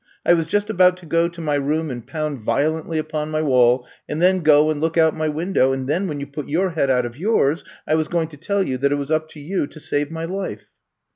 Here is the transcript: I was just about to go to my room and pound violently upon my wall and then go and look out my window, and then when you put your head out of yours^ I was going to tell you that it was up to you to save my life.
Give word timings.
I 0.25 0.33
was 0.33 0.47
just 0.47 0.71
about 0.71 0.97
to 0.97 1.05
go 1.05 1.27
to 1.27 1.41
my 1.41 1.53
room 1.53 1.91
and 1.91 2.03
pound 2.03 2.39
violently 2.39 2.97
upon 2.97 3.29
my 3.29 3.43
wall 3.43 3.85
and 4.09 4.19
then 4.19 4.39
go 4.39 4.71
and 4.71 4.81
look 4.81 4.97
out 4.97 5.15
my 5.15 5.27
window, 5.27 5.73
and 5.73 5.87
then 5.87 6.07
when 6.07 6.19
you 6.19 6.25
put 6.25 6.49
your 6.49 6.71
head 6.71 6.89
out 6.89 7.05
of 7.05 7.13
yours^ 7.17 7.63
I 7.85 7.93
was 7.93 8.07
going 8.07 8.29
to 8.29 8.37
tell 8.37 8.63
you 8.63 8.79
that 8.79 8.91
it 8.91 8.95
was 8.97 9.11
up 9.11 9.29
to 9.33 9.39
you 9.39 9.67
to 9.67 9.79
save 9.79 10.09
my 10.09 10.25
life. 10.25 10.69